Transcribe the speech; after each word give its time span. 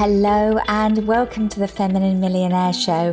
Hello, 0.00 0.58
and 0.66 1.06
welcome 1.06 1.46
to 1.50 1.58
the 1.60 1.68
Feminine 1.68 2.20
Millionaire 2.20 2.72
Show. 2.72 3.12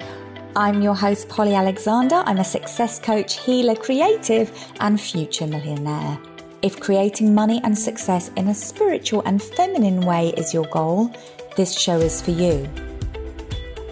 I'm 0.55 0.81
your 0.81 0.95
host, 0.95 1.27
Polly 1.27 1.53
Alexandre. 1.53 2.23
I'm 2.25 2.37
a 2.37 2.45
success 2.45 2.97
coach, 2.97 3.39
healer, 3.39 3.75
creative, 3.75 4.49
and 4.79 4.97
future 4.97 5.47
millionaire. 5.47 6.17
If 6.61 6.79
creating 6.79 7.35
money 7.35 7.59
and 7.65 7.77
success 7.77 8.31
in 8.37 8.47
a 8.47 8.53
spiritual 8.53 9.21
and 9.25 9.43
feminine 9.43 9.99
way 9.99 10.29
is 10.37 10.53
your 10.53 10.63
goal, 10.67 11.13
this 11.57 11.77
show 11.77 11.99
is 11.99 12.21
for 12.21 12.31
you. 12.31 12.69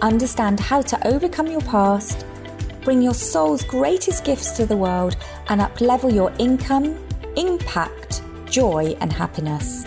Understand 0.00 0.58
how 0.58 0.80
to 0.80 1.06
overcome 1.06 1.48
your 1.48 1.60
past, 1.60 2.24
bring 2.80 3.02
your 3.02 3.12
soul's 3.12 3.62
greatest 3.62 4.24
gifts 4.24 4.52
to 4.52 4.64
the 4.64 4.74
world, 4.74 5.18
and 5.50 5.60
uplevel 5.60 6.14
your 6.14 6.32
income, 6.38 6.96
impact, 7.36 8.22
joy, 8.46 8.96
and 9.02 9.12
happiness. 9.12 9.86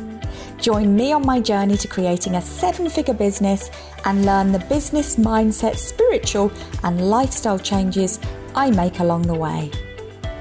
Join 0.61 0.93
me 0.93 1.13
on 1.13 1.25
my 1.25 1.39
journey 1.39 1.77
to 1.77 1.87
creating 1.87 2.35
a 2.35 2.41
seven 2.41 2.89
figure 2.89 3.13
business 3.13 3.71
and 4.03 4.25
learn 4.25 4.51
the 4.51 4.59
business 4.59 5.15
mindset, 5.15 5.77
spiritual, 5.77 6.51
and 6.83 7.09
lifestyle 7.09 7.57
changes 7.57 8.19
I 8.53 8.69
make 8.69 8.99
along 8.99 9.21
the 9.21 9.35
way. 9.35 9.71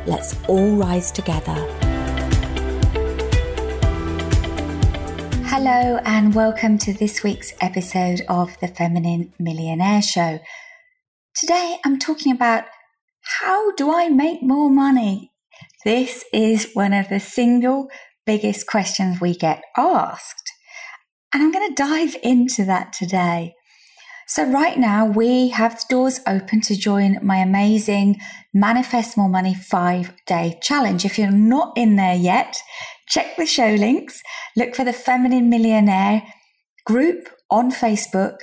Let's 0.07 0.37
all 0.49 0.75
rise 0.75 1.13
together. 1.13 1.55
Hello, 5.47 6.01
and 6.05 6.35
welcome 6.35 6.79
to 6.79 6.93
this 6.93 7.23
week's 7.23 7.53
episode 7.61 8.23
of 8.29 8.59
the 8.61 8.67
Feminine 8.67 9.33
Millionaire 9.39 10.03
Show. 10.03 10.41
Today 11.37 11.79
I'm 11.85 12.01
talking 12.01 12.33
about 12.33 12.65
how 13.41 13.71
do 13.77 13.93
I 13.95 14.09
make 14.09 14.43
more 14.43 14.69
money? 14.69 15.31
This 15.85 16.25
is 16.33 16.73
one 16.75 16.93
of 16.93 17.09
the 17.09 17.21
single 17.21 17.89
biggest 18.29 18.67
questions 18.67 19.23
we 19.23 19.35
get 19.35 19.63
asked. 19.79 20.53
And 21.33 21.43
I'm 21.43 21.51
going 21.51 21.75
to 21.75 21.83
dive 21.83 22.15
into 22.23 22.63
that 22.67 22.93
today. 22.93 23.55
So, 24.27 24.45
right 24.45 24.79
now, 24.79 25.07
we 25.07 25.49
have 25.49 25.77
the 25.77 25.87
doors 25.89 26.21
open 26.27 26.61
to 26.63 26.77
join 26.77 27.19
my 27.23 27.39
amazing 27.39 28.21
Manifest 28.53 29.17
More 29.17 29.31
Money 29.31 29.55
five 29.55 30.15
day 30.27 30.59
challenge. 30.61 31.07
If 31.07 31.19
you're 31.19 31.31
not 31.31 31.73
in 31.75 31.97
there 31.97 32.17
yet, 32.17 32.55
check 33.09 33.35
the 33.39 33.47
show 33.47 33.69
links, 33.69 34.21
look 34.55 34.75
for 34.75 34.85
the 34.85 34.93
Feminine 34.93 35.49
Millionaire 35.49 36.23
group 36.85 37.31
on 37.51 37.73
Facebook, 37.73 38.41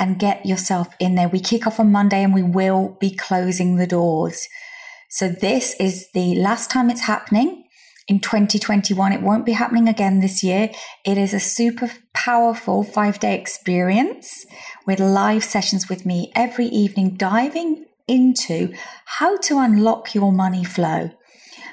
and 0.00 0.18
get 0.18 0.46
yourself 0.46 0.88
in 0.98 1.14
there. 1.14 1.28
We 1.28 1.40
kick 1.40 1.66
off 1.66 1.78
on 1.78 1.92
Monday 1.92 2.22
and 2.22 2.32
we 2.32 2.42
will 2.42 2.96
be 2.98 3.14
closing 3.14 3.76
the 3.76 3.86
doors. 3.86 4.48
So, 5.10 5.28
this 5.28 5.76
is 5.78 6.08
the 6.14 6.36
last 6.36 6.70
time 6.70 6.88
it's 6.88 7.02
happening 7.02 7.65
in 8.08 8.20
2021. 8.20 9.12
It 9.12 9.22
won't 9.22 9.46
be 9.46 9.52
happening 9.52 9.88
again 9.88 10.20
this 10.20 10.42
year. 10.42 10.70
It 11.04 11.18
is 11.18 11.34
a 11.34 11.40
super 11.40 11.90
powerful 12.14 12.84
five 12.84 13.18
day 13.18 13.38
experience 13.38 14.46
with 14.86 15.00
live 15.00 15.44
sessions 15.44 15.88
with 15.88 16.06
me 16.06 16.32
every 16.34 16.66
evening, 16.66 17.16
diving 17.16 17.86
into 18.08 18.72
how 19.04 19.36
to 19.38 19.58
unlock 19.58 20.14
your 20.14 20.32
money 20.32 20.64
flow, 20.64 21.10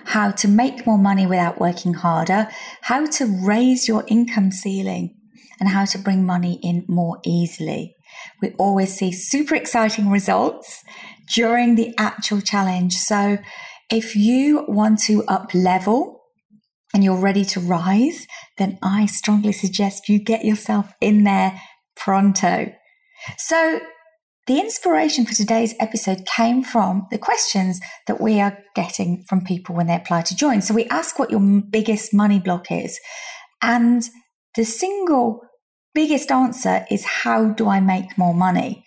how 0.05 0.31
to 0.31 0.47
make 0.47 0.87
more 0.87 0.97
money 0.97 1.27
without 1.27 1.59
working 1.59 1.93
harder, 1.93 2.49
how 2.81 3.05
to 3.05 3.25
raise 3.25 3.87
your 3.87 4.03
income 4.07 4.51
ceiling, 4.51 5.15
and 5.59 5.69
how 5.69 5.85
to 5.85 5.99
bring 5.99 6.25
money 6.25 6.59
in 6.63 6.83
more 6.87 7.19
easily. 7.23 7.95
We 8.41 8.51
always 8.57 8.93
see 8.93 9.11
super 9.11 9.55
exciting 9.55 10.09
results 10.09 10.83
during 11.33 11.75
the 11.75 11.93
actual 11.97 12.41
challenge. 12.41 12.93
So 12.93 13.37
if 13.89 14.15
you 14.15 14.65
want 14.67 14.99
to 15.03 15.23
up 15.25 15.53
level 15.53 16.22
and 16.93 17.03
you're 17.03 17.19
ready 17.19 17.43
to 17.45 17.59
rise, 17.59 18.27
then 18.57 18.77
I 18.83 19.07
strongly 19.07 19.51
suggest 19.51 20.09
you 20.09 20.19
get 20.19 20.45
yourself 20.45 20.93
in 21.01 21.23
there 21.23 21.59
pronto. 21.95 22.71
So, 23.37 23.79
the 24.45 24.59
inspiration 24.59 25.25
for 25.25 25.33
today's 25.33 25.73
episode 25.79 26.25
came 26.25 26.63
from 26.63 27.07
the 27.09 27.17
questions 27.17 27.79
that 28.07 28.19
we 28.19 28.41
are 28.41 28.57
getting 28.75 29.23
from 29.29 29.45
people 29.45 29.73
when 29.73 29.87
they 29.87 29.95
apply 29.95 30.21
to 30.23 30.35
join. 30.35 30.61
So, 30.61 30.73
we 30.73 30.85
ask 30.85 31.17
what 31.17 31.31
your 31.31 31.39
biggest 31.39 32.13
money 32.13 32.39
block 32.39 32.71
is. 32.71 32.99
And 33.61 34.03
the 34.55 34.65
single 34.65 35.41
biggest 35.95 36.31
answer 36.31 36.85
is 36.91 37.05
how 37.05 37.49
do 37.49 37.69
I 37.69 37.79
make 37.79 38.17
more 38.17 38.33
money? 38.33 38.85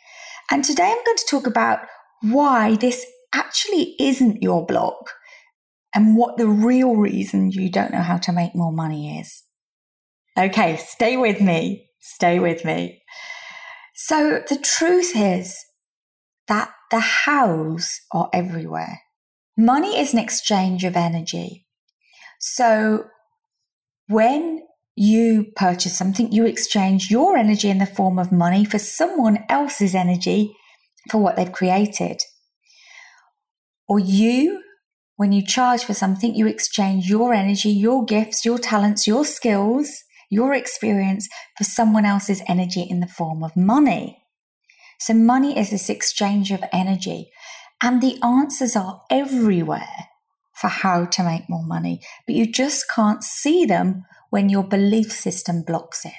And 0.51 0.63
today 0.63 0.85
I'm 0.85 1.05
going 1.05 1.17
to 1.17 1.27
talk 1.31 1.47
about 1.47 1.81
why 2.23 2.77
this 2.77 3.05
actually 3.35 3.95
isn't 3.99 4.43
your 4.43 4.65
block 4.65 5.11
and 5.97 6.15
what 6.15 6.37
the 6.37 6.47
real 6.47 6.95
reason 6.95 7.51
you 7.51 7.71
don't 7.71 7.91
know 7.91 8.03
how 8.03 8.19
to 8.19 8.31
make 8.31 8.55
more 8.55 8.71
money 8.71 9.19
is. 9.19 9.43
Okay, 10.39 10.77
stay 10.77 11.17
with 11.17 11.41
me. 11.41 11.89
Stay 12.01 12.39
with 12.39 12.67
me. 12.67 13.03
So 13.95 14.43
the 14.47 14.59
truth 14.59 15.13
is 15.17 15.57
that 16.49 16.71
the 16.91 17.01
hows 17.01 17.99
are 18.13 18.29
everywhere. 18.35 19.01
Money 19.57 19.99
is 19.99 20.13
an 20.13 20.19
exchange 20.19 20.85
of 20.85 20.97
energy. 20.97 21.67
So 22.41 23.07
when 24.07 24.61
you 24.97 25.47
purchase 25.57 25.97
something, 25.97 26.31
you 26.31 26.45
exchange 26.45 27.11
your 27.11 27.39
energy 27.39 27.71
in 27.71 27.79
the 27.79 27.87
form 27.87 28.19
of 28.19 28.31
money 28.31 28.67
for 28.67 28.79
someone 28.79 29.45
else's 29.49 29.95
energy 29.95 30.55
for 31.11 31.23
what 31.23 31.37
they've 31.37 31.51
created. 31.51 32.21
Or 33.89 33.99
you 33.99 34.63
when 35.17 35.33
you 35.33 35.45
charge 35.45 35.85
for 35.85 35.95
something, 35.95 36.35
you 36.35 36.47
exchange 36.47 37.09
your 37.09 37.33
energy, 37.33 37.71
your 37.71 38.05
gifts, 38.05 38.45
your 38.45 38.59
talents, 38.59 39.07
your 39.07 39.25
skills, 39.25 40.05
your 40.31 40.55
experience 40.55 41.29
for 41.57 41.65
someone 41.65 42.05
else's 42.05 42.43
energy 42.49 42.83
in 42.83 43.01
the 43.01 43.07
form 43.07 43.43
of 43.43 43.57
money. 43.57 44.23
So 44.99 45.15
money 45.15 45.59
is 45.59 45.71
this 45.71 45.89
exchange 45.89 46.51
of 46.51 46.65
energy 46.73 47.31
and 47.83 48.03
the 48.03 48.19
answers 48.23 48.77
are 48.77 49.03
everywhere 49.11 50.09
for 50.55 50.69
how 50.69 51.05
to 51.05 51.23
make 51.23 51.49
more 51.49 51.65
money, 51.65 52.01
but 52.27 52.35
you 52.35 52.51
just 52.51 52.89
can't 52.89 53.23
see 53.23 53.67
them 53.67 54.05
when 54.31 54.49
your 54.49 54.65
belief 54.65 55.13
system 55.13 55.63
blocks 55.63 56.05
it. 56.05 56.15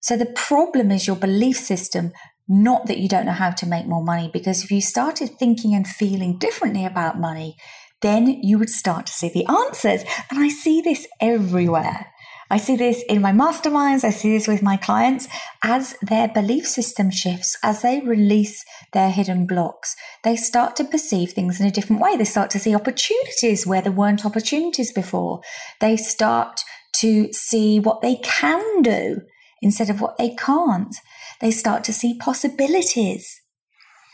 So 0.00 0.16
the 0.16 0.26
problem 0.26 0.90
is 0.90 1.06
your 1.06 1.16
belief 1.16 1.56
system, 1.56 2.12
not 2.48 2.86
that 2.86 2.98
you 2.98 3.08
don't 3.08 3.26
know 3.26 3.32
how 3.32 3.50
to 3.50 3.66
make 3.66 3.86
more 3.86 4.04
money, 4.04 4.30
because 4.32 4.64
if 4.64 4.70
you 4.70 4.80
started 4.80 5.30
thinking 5.30 5.74
and 5.74 5.86
feeling 5.86 6.38
differently 6.38 6.86
about 6.86 7.20
money, 7.20 7.56
then 8.02 8.26
you 8.42 8.58
would 8.58 8.70
start 8.70 9.06
to 9.06 9.12
see 9.12 9.28
the 9.28 9.46
answers. 9.46 10.04
And 10.30 10.38
I 10.38 10.48
see 10.48 10.80
this 10.80 11.06
everywhere. 11.20 12.12
I 12.52 12.56
see 12.56 12.74
this 12.74 13.04
in 13.08 13.22
my 13.22 13.30
masterminds. 13.30 14.02
I 14.02 14.10
see 14.10 14.32
this 14.32 14.48
with 14.48 14.60
my 14.60 14.76
clients 14.76 15.28
as 15.62 15.94
their 16.02 16.26
belief 16.26 16.66
system 16.66 17.10
shifts, 17.12 17.56
as 17.62 17.82
they 17.82 18.00
release 18.00 18.64
their 18.92 19.10
hidden 19.10 19.46
blocks, 19.46 19.94
they 20.24 20.34
start 20.34 20.74
to 20.76 20.84
perceive 20.84 21.30
things 21.30 21.60
in 21.60 21.66
a 21.66 21.70
different 21.70 22.02
way. 22.02 22.16
They 22.16 22.24
start 22.24 22.50
to 22.50 22.58
see 22.58 22.74
opportunities 22.74 23.68
where 23.68 23.82
there 23.82 23.92
weren't 23.92 24.26
opportunities 24.26 24.92
before. 24.92 25.42
They 25.80 25.96
start 25.96 26.62
to 26.96 27.32
see 27.32 27.78
what 27.78 28.02
they 28.02 28.16
can 28.16 28.82
do 28.82 29.20
instead 29.62 29.88
of 29.88 30.00
what 30.00 30.18
they 30.18 30.30
can't. 30.30 30.96
They 31.40 31.52
start 31.52 31.84
to 31.84 31.92
see 31.92 32.18
possibilities 32.18 33.39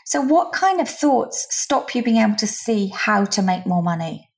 so, 0.07 0.21
what 0.21 0.53
kind 0.53 0.79
of 0.79 0.87
thoughts 0.87 1.47
stop 1.49 1.93
you 1.93 2.01
being 2.01 2.15
able 2.15 2.37
to 2.37 2.47
see 2.47 2.87
how 2.87 3.25
to 3.25 3.41
make 3.41 3.65
more 3.65 3.83
money? 3.83 4.29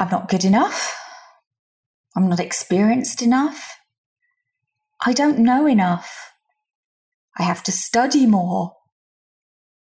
I'm 0.00 0.08
not 0.08 0.28
good 0.28 0.44
enough. 0.44 0.92
I'm 2.16 2.28
not 2.28 2.40
experienced 2.40 3.22
enough. 3.22 3.76
I 5.06 5.12
don't 5.12 5.38
know 5.38 5.68
enough. 5.68 6.32
I 7.38 7.44
have 7.44 7.62
to 7.62 7.70
study 7.70 8.26
more. 8.26 8.72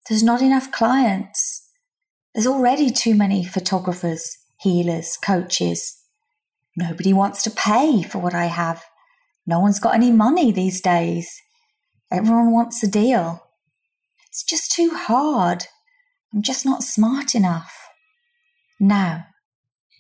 There's 0.08 0.22
not 0.22 0.44
enough 0.44 0.72
clients. 0.72 1.68
There's 2.36 2.46
already 2.46 2.92
too 2.92 3.16
many 3.16 3.44
photographers, 3.44 4.38
healers, 4.60 5.18
coaches. 5.18 5.98
Nobody 6.78 7.12
wants 7.12 7.42
to 7.42 7.50
pay 7.50 8.04
for 8.04 8.20
what 8.20 8.36
I 8.36 8.46
have. 8.46 8.84
No 9.48 9.60
one's 9.60 9.80
got 9.80 9.96
any 9.96 10.12
money 10.12 10.52
these 10.52 10.80
days. 10.80 11.42
Everyone 12.12 12.52
wants 12.52 12.84
a 12.84 12.88
deal. 12.88 13.43
It's 14.34 14.42
just 14.42 14.72
too 14.72 14.90
hard. 14.96 15.68
I'm 16.34 16.42
just 16.42 16.66
not 16.66 16.82
smart 16.82 17.36
enough. 17.36 17.72
Now, 18.80 19.28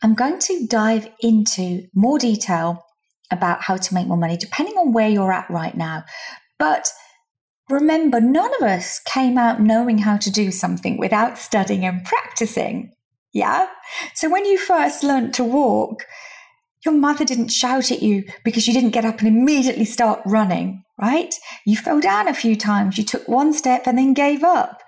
I'm 0.01 0.15
going 0.15 0.39
to 0.39 0.65
dive 0.65 1.07
into 1.19 1.85
more 1.93 2.17
detail 2.17 2.83
about 3.29 3.61
how 3.61 3.77
to 3.77 3.93
make 3.93 4.07
more 4.07 4.17
money, 4.17 4.35
depending 4.35 4.73
on 4.73 4.91
where 4.91 5.07
you're 5.07 5.31
at 5.31 5.47
right 5.51 5.77
now. 5.77 6.03
But 6.57 6.89
remember, 7.69 8.19
none 8.19 8.51
of 8.55 8.63
us 8.67 8.99
came 9.05 9.37
out 9.37 9.61
knowing 9.61 9.99
how 9.99 10.17
to 10.17 10.31
do 10.31 10.49
something 10.49 10.97
without 10.97 11.37
studying 11.37 11.85
and 11.85 12.03
practicing. 12.03 12.91
Yeah? 13.33 13.67
So 14.15 14.31
when 14.31 14.45
you 14.45 14.57
first 14.57 15.03
learned 15.03 15.35
to 15.35 15.43
walk, 15.43 16.07
your 16.85 16.93
mother 16.93 17.25
didn't 17.25 17.49
shout 17.49 17.91
at 17.91 18.01
you 18.01 18.23
because 18.43 18.67
you 18.67 18.73
didn't 18.73 18.91
get 18.91 19.05
up 19.05 19.19
and 19.19 19.27
immediately 19.27 19.85
start 19.85 20.21
running, 20.25 20.83
right? 20.99 21.33
You 21.65 21.77
fell 21.77 21.99
down 21.99 22.27
a 22.27 22.33
few 22.33 22.55
times. 22.55 22.97
You 22.97 23.03
took 23.03 23.27
one 23.27 23.53
step 23.53 23.87
and 23.87 23.97
then 23.97 24.13
gave 24.13 24.43
up. 24.43 24.81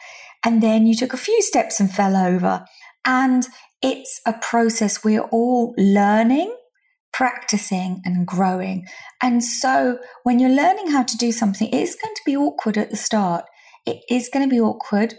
And 0.44 0.62
then 0.62 0.86
you 0.86 0.96
took 0.96 1.14
a 1.14 1.18
few 1.18 1.42
steps 1.42 1.80
and 1.80 1.92
fell 1.92 2.16
over. 2.16 2.66
And 3.06 3.48
it's 3.82 4.22
a 4.26 4.34
process 4.34 5.04
we're 5.04 5.22
all 5.22 5.74
learning, 5.78 6.56
practicing 7.14 8.02
and 8.04 8.28
growing. 8.28 8.86
And 9.22 9.44
so 9.44 10.00
when 10.24 10.40
you're 10.40 10.50
learning 10.50 10.92
how 10.92 11.04
to 11.04 11.18
do 11.18 11.32
something, 11.32 11.70
it's 11.72 11.96
going 11.96 12.16
to 12.16 12.22
be 12.26 12.36
awkward 12.36 12.78
at 12.78 12.90
the 12.90 12.98
start. 12.98 13.46
It 13.86 14.00
is 14.10 14.30
going 14.32 14.48
to 14.48 14.54
be 14.54 14.60
awkward, 14.60 15.16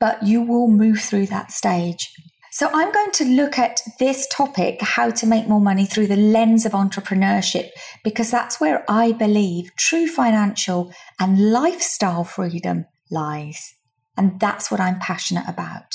but 0.00 0.22
you 0.22 0.42
will 0.42 0.68
move 0.68 1.00
through 1.00 1.26
that 1.26 1.50
stage. 1.50 2.12
So 2.54 2.68
I'm 2.70 2.92
going 2.92 3.12
to 3.12 3.24
look 3.24 3.58
at 3.58 3.80
this 3.98 4.26
topic, 4.26 4.82
how 4.82 5.10
to 5.10 5.26
make 5.26 5.48
more 5.48 5.60
money 5.60 5.86
through 5.86 6.08
the 6.08 6.16
lens 6.16 6.66
of 6.66 6.72
entrepreneurship, 6.72 7.70
because 8.04 8.30
that's 8.30 8.60
where 8.60 8.84
I 8.90 9.12
believe 9.12 9.74
true 9.76 10.06
financial 10.06 10.92
and 11.18 11.50
lifestyle 11.50 12.24
freedom 12.24 12.84
lies. 13.10 13.74
And 14.18 14.38
that's 14.38 14.70
what 14.70 14.80
I'm 14.80 14.98
passionate 14.98 15.48
about. 15.48 15.94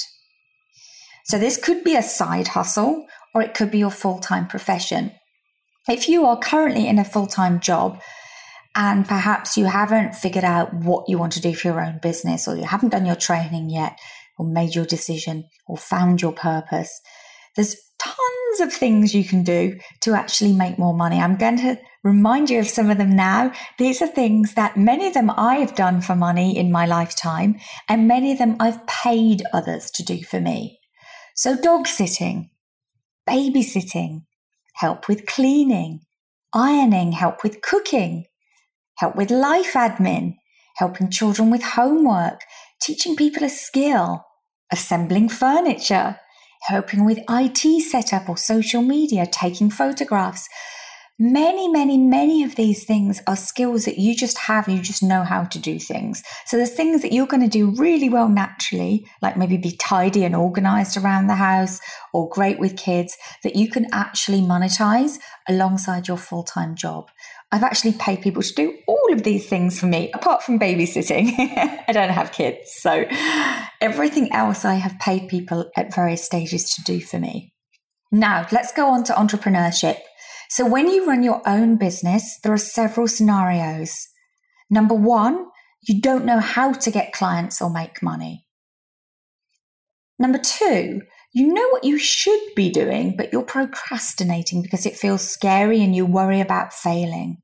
So 1.25 1.37
this 1.37 1.63
could 1.63 1.83
be 1.83 1.95
a 1.95 2.01
side 2.01 2.47
hustle 2.47 3.05
or 3.35 3.43
it 3.43 3.53
could 3.53 3.69
be 3.69 3.77
your 3.77 3.91
full 3.91 4.17
time 4.17 4.47
profession. 4.47 5.11
If 5.87 6.09
you 6.09 6.25
are 6.25 6.39
currently 6.39 6.87
in 6.87 6.97
a 6.97 7.05
full 7.05 7.27
time 7.27 7.59
job 7.59 8.01
and 8.73 9.07
perhaps 9.07 9.57
you 9.57 9.65
haven't 9.65 10.15
figured 10.15 10.43
out 10.43 10.73
what 10.73 11.07
you 11.07 11.19
want 11.19 11.33
to 11.33 11.41
do 11.41 11.53
for 11.53 11.67
your 11.67 11.85
own 11.85 11.99
business 12.01 12.47
or 12.47 12.55
you 12.55 12.63
haven't 12.63 12.89
done 12.89 13.05
your 13.05 13.15
training 13.15 13.69
yet 13.69 13.99
or 14.37 14.45
made 14.45 14.75
your 14.75 14.85
decision 14.85 15.45
or 15.67 15.77
found 15.77 16.21
your 16.21 16.31
purpose, 16.31 17.01
there's 17.55 17.75
tons 17.99 18.59
of 18.61 18.71
things 18.71 19.13
you 19.13 19.23
can 19.23 19.43
do 19.43 19.77
to 20.01 20.13
actually 20.13 20.53
make 20.53 20.77
more 20.77 20.93
money. 20.93 21.19
I'm 21.19 21.37
going 21.37 21.57
to 21.57 21.77
remind 22.03 22.49
you 22.49 22.59
of 22.59 22.67
some 22.67 22.89
of 22.89 22.97
them 22.97 23.15
now. 23.15 23.51
These 23.79 24.01
are 24.01 24.07
things 24.07 24.53
that 24.53 24.77
many 24.77 25.07
of 25.07 25.13
them 25.13 25.31
I've 25.35 25.75
done 25.75 26.01
for 26.01 26.15
money 26.15 26.57
in 26.57 26.71
my 26.71 26.85
lifetime, 26.85 27.59
and 27.89 28.07
many 28.07 28.31
of 28.31 28.37
them 28.37 28.55
I've 28.59 28.85
paid 28.87 29.43
others 29.53 29.91
to 29.91 30.03
do 30.03 30.23
for 30.23 30.39
me. 30.39 30.79
So, 31.35 31.59
dog 31.59 31.87
sitting, 31.87 32.49
babysitting, 33.27 34.21
help 34.75 35.07
with 35.07 35.25
cleaning, 35.25 36.01
ironing, 36.53 37.11
help 37.11 37.43
with 37.43 37.61
cooking, 37.61 38.25
help 38.97 39.15
with 39.15 39.31
life 39.31 39.73
admin, 39.73 40.35
helping 40.77 41.09
children 41.09 41.49
with 41.49 41.63
homework, 41.63 42.41
teaching 42.81 43.15
people 43.15 43.43
a 43.43 43.49
skill, 43.49 44.23
assembling 44.71 45.29
furniture, 45.29 46.17
helping 46.61 47.05
with 47.05 47.19
IT 47.29 47.81
setup 47.83 48.29
or 48.29 48.37
social 48.37 48.81
media, 48.81 49.25
taking 49.31 49.69
photographs, 49.69 50.47
Many, 51.19 51.67
many, 51.67 51.97
many 51.97 52.43
of 52.43 52.53
these 52.55 52.83
things 52.83 53.23
are 53.25 53.35
skills 53.35 53.85
that 53.85 53.97
you 53.97 54.15
just 54.15 54.37
have. 54.37 54.69
You 54.69 54.79
just 54.79 55.01
know 55.01 55.23
how 55.23 55.45
to 55.45 55.57
do 55.57 55.79
things. 55.79 56.21
So 56.45 56.57
there's 56.57 56.75
things 56.75 57.01
that 57.01 57.11
you're 57.11 57.25
going 57.25 57.41
to 57.41 57.47
do 57.47 57.71
really 57.71 58.07
well 58.07 58.29
naturally, 58.29 59.09
like 59.19 59.35
maybe 59.35 59.57
be 59.57 59.71
tidy 59.71 60.25
and 60.25 60.35
organized 60.35 60.95
around 60.95 61.25
the 61.25 61.33
house 61.33 61.79
or 62.13 62.29
great 62.29 62.59
with 62.59 62.77
kids 62.77 63.17
that 63.43 63.55
you 63.55 63.67
can 63.67 63.87
actually 63.91 64.41
monetize 64.41 65.17
alongside 65.49 66.07
your 66.07 66.17
full 66.17 66.43
time 66.43 66.75
job. 66.75 67.09
I've 67.51 67.63
actually 67.63 67.93
paid 67.93 68.21
people 68.21 68.43
to 68.43 68.53
do 68.53 68.77
all 68.87 69.11
of 69.11 69.23
these 69.23 69.47
things 69.47 69.79
for 69.79 69.87
me, 69.87 70.11
apart 70.11 70.43
from 70.43 70.59
babysitting. 70.59 71.33
I 71.87 71.93
don't 71.93 72.09
have 72.09 72.31
kids. 72.31 72.71
So 72.73 73.05
everything 73.81 74.31
else 74.31 74.65
I 74.65 74.75
have 74.75 74.99
paid 74.99 75.27
people 75.27 75.69
at 75.75 75.93
various 75.93 76.23
stages 76.23 76.69
to 76.71 76.83
do 76.83 76.99
for 76.99 77.19
me. 77.19 77.53
Now, 78.11 78.47
let's 78.51 78.73
go 78.73 78.87
on 78.87 79.03
to 79.05 79.13
entrepreneurship. 79.13 79.97
So 80.49 80.65
when 80.65 80.87
you 80.89 81.05
run 81.05 81.23
your 81.23 81.41
own 81.47 81.77
business, 81.77 82.39
there 82.41 82.53
are 82.53 82.57
several 82.57 83.07
scenarios. 83.07 84.07
Number 84.69 84.95
one, 84.95 85.47
you 85.87 86.01
don't 86.01 86.25
know 86.25 86.39
how 86.39 86.73
to 86.73 86.91
get 86.91 87.13
clients 87.13 87.61
or 87.61 87.69
make 87.69 88.01
money. 88.01 88.45
Number 90.19 90.39
two, 90.39 91.01
you 91.33 91.53
know 91.53 91.67
what 91.69 91.83
you 91.83 91.99
should 91.99 92.39
be 92.55 92.71
doing, 92.71 93.15
but 93.15 93.31
you're 93.31 93.43
procrastinating 93.43 94.61
because 94.61 94.85
it 94.85 94.95
feels 94.95 95.29
scary 95.29 95.83
and 95.83 95.95
you 95.95 96.05
worry 96.05 96.41
about 96.41 96.73
failing. 96.73 97.37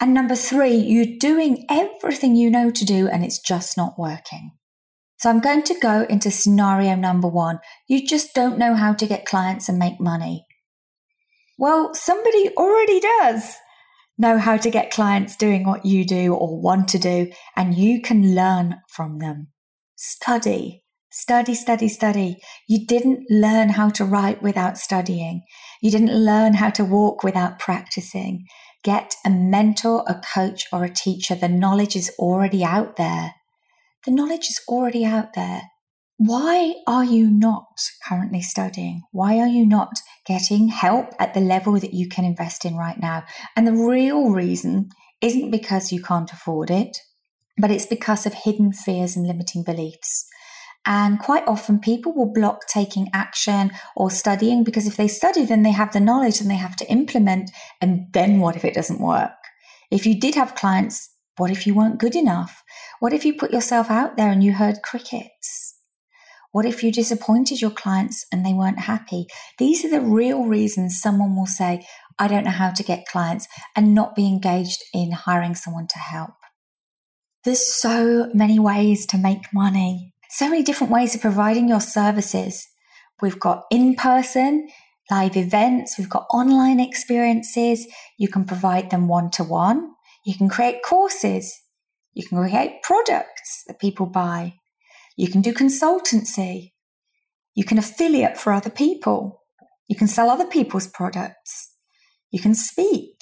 And 0.00 0.14
number 0.14 0.34
three, 0.34 0.74
you're 0.74 1.18
doing 1.18 1.66
everything 1.70 2.34
you 2.34 2.50
know 2.50 2.70
to 2.70 2.84
do 2.84 3.06
and 3.06 3.22
it's 3.22 3.38
just 3.38 3.76
not 3.76 3.98
working. 3.98 4.52
So 5.20 5.28
I'm 5.28 5.40
going 5.40 5.62
to 5.64 5.78
go 5.78 6.06
into 6.08 6.30
scenario 6.30 6.94
number 6.94 7.28
one. 7.28 7.58
You 7.86 8.06
just 8.06 8.32
don't 8.32 8.56
know 8.56 8.74
how 8.74 8.94
to 8.94 9.06
get 9.06 9.26
clients 9.26 9.68
and 9.68 9.78
make 9.78 10.00
money. 10.00 10.46
Well, 11.58 11.92
somebody 11.92 12.48
already 12.56 13.00
does 13.00 13.54
know 14.16 14.38
how 14.38 14.56
to 14.56 14.70
get 14.70 14.90
clients 14.90 15.36
doing 15.36 15.66
what 15.66 15.84
you 15.84 16.06
do 16.06 16.32
or 16.32 16.58
want 16.58 16.88
to 16.88 16.98
do, 16.98 17.30
and 17.54 17.74
you 17.74 18.00
can 18.00 18.34
learn 18.34 18.76
from 18.88 19.18
them. 19.18 19.48
Study, 19.94 20.84
study, 21.12 21.54
study, 21.54 21.88
study. 21.90 22.38
You 22.66 22.86
didn't 22.86 23.26
learn 23.28 23.68
how 23.68 23.90
to 23.90 24.06
write 24.06 24.40
without 24.40 24.78
studying. 24.78 25.42
You 25.82 25.90
didn't 25.90 26.14
learn 26.14 26.54
how 26.54 26.70
to 26.70 26.84
walk 26.84 27.22
without 27.22 27.58
practicing. 27.58 28.46
Get 28.82 29.16
a 29.26 29.28
mentor, 29.28 30.02
a 30.06 30.18
coach, 30.34 30.64
or 30.72 30.82
a 30.82 30.94
teacher. 30.94 31.34
The 31.34 31.50
knowledge 31.50 31.94
is 31.94 32.10
already 32.18 32.64
out 32.64 32.96
there. 32.96 33.34
The 34.06 34.10
knowledge 34.12 34.48
is 34.48 34.60
already 34.66 35.04
out 35.04 35.34
there. 35.34 35.62
Why 36.16 36.74
are 36.86 37.04
you 37.04 37.30
not 37.30 37.80
currently 38.06 38.40
studying? 38.42 39.02
Why 39.12 39.38
are 39.38 39.48
you 39.48 39.66
not 39.66 39.90
getting 40.26 40.68
help 40.68 41.12
at 41.18 41.34
the 41.34 41.40
level 41.40 41.78
that 41.78 41.94
you 41.94 42.08
can 42.08 42.24
invest 42.24 42.64
in 42.64 42.76
right 42.76 42.98
now? 42.98 43.24
And 43.56 43.66
the 43.66 43.72
real 43.72 44.30
reason 44.30 44.88
isn't 45.20 45.50
because 45.50 45.92
you 45.92 46.02
can't 46.02 46.32
afford 46.32 46.70
it, 46.70 46.96
but 47.58 47.70
it's 47.70 47.86
because 47.86 48.24
of 48.24 48.32
hidden 48.32 48.72
fears 48.72 49.16
and 49.16 49.26
limiting 49.26 49.64
beliefs. 49.64 50.26
And 50.86 51.18
quite 51.18 51.46
often 51.46 51.78
people 51.78 52.14
will 52.14 52.32
block 52.32 52.66
taking 52.68 53.08
action 53.12 53.70
or 53.94 54.10
studying 54.10 54.64
because 54.64 54.86
if 54.86 54.96
they 54.96 55.08
study, 55.08 55.44
then 55.44 55.62
they 55.62 55.72
have 55.72 55.92
the 55.92 56.00
knowledge 56.00 56.40
and 56.40 56.50
they 56.50 56.56
have 56.56 56.76
to 56.76 56.90
implement. 56.90 57.50
And 57.82 58.06
then 58.12 58.40
what 58.40 58.56
if 58.56 58.64
it 58.64 58.74
doesn't 58.74 59.00
work? 59.00 59.32
If 59.90 60.06
you 60.06 60.18
did 60.18 60.36
have 60.36 60.54
clients, 60.54 61.10
what 61.36 61.50
if 61.50 61.66
you 61.66 61.74
weren't 61.74 62.00
good 62.00 62.16
enough? 62.16 62.62
What 63.00 63.14
if 63.14 63.24
you 63.24 63.32
put 63.32 63.50
yourself 63.50 63.90
out 63.90 64.18
there 64.18 64.30
and 64.30 64.44
you 64.44 64.52
heard 64.52 64.82
crickets? 64.82 65.74
What 66.52 66.66
if 66.66 66.82
you 66.84 66.92
disappointed 66.92 67.58
your 67.58 67.70
clients 67.70 68.26
and 68.30 68.44
they 68.44 68.52
weren't 68.52 68.80
happy? 68.80 69.26
These 69.56 69.86
are 69.86 69.90
the 69.90 70.02
real 70.02 70.44
reasons 70.44 71.00
someone 71.00 71.34
will 71.34 71.46
say, 71.46 71.86
I 72.18 72.28
don't 72.28 72.44
know 72.44 72.50
how 72.50 72.72
to 72.72 72.82
get 72.82 73.06
clients 73.06 73.48
and 73.74 73.94
not 73.94 74.14
be 74.14 74.26
engaged 74.26 74.82
in 74.92 75.12
hiring 75.12 75.54
someone 75.54 75.86
to 75.86 75.98
help. 75.98 76.34
There's 77.42 77.66
so 77.66 78.28
many 78.34 78.58
ways 78.58 79.06
to 79.06 79.16
make 79.16 79.54
money, 79.54 80.12
so 80.28 80.50
many 80.50 80.62
different 80.62 80.92
ways 80.92 81.14
of 81.14 81.22
providing 81.22 81.70
your 81.70 81.80
services. 81.80 82.68
We've 83.22 83.40
got 83.40 83.64
in 83.70 83.94
person, 83.94 84.68
live 85.10 85.38
events, 85.38 85.96
we've 85.96 86.10
got 86.10 86.26
online 86.30 86.80
experiences. 86.80 87.86
You 88.18 88.28
can 88.28 88.44
provide 88.44 88.90
them 88.90 89.08
one 89.08 89.30
to 89.30 89.44
one. 89.44 89.92
You 90.26 90.36
can 90.36 90.50
create 90.50 90.82
courses. 90.82 91.58
You 92.14 92.26
can 92.26 92.38
create 92.38 92.82
products 92.82 93.64
that 93.66 93.80
people 93.80 94.06
buy. 94.06 94.54
You 95.16 95.28
can 95.28 95.40
do 95.40 95.52
consultancy. 95.52 96.72
You 97.54 97.64
can 97.64 97.78
affiliate 97.78 98.36
for 98.36 98.52
other 98.52 98.70
people. 98.70 99.42
You 99.88 99.96
can 99.96 100.08
sell 100.08 100.30
other 100.30 100.46
people's 100.46 100.86
products. 100.86 101.72
You 102.30 102.40
can 102.40 102.54
speak, 102.54 103.16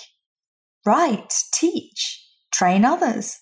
write, 0.85 1.33
teach, 1.53 2.25
train 2.53 2.85
others. 2.85 3.39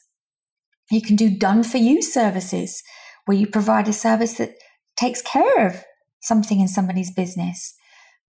You 0.91 1.03
can 1.03 1.17
do 1.17 1.37
done 1.37 1.65
for 1.65 1.79
you 1.79 2.03
services 2.03 2.83
where 3.25 3.37
you 3.37 3.47
provide 3.47 3.89
a 3.89 3.93
service 3.93 4.35
that 4.35 4.55
takes 4.97 5.21
care 5.23 5.67
of 5.67 5.85
something 6.21 6.61
in 6.61 6.69
somebody's 6.69 7.13
business 7.13 7.75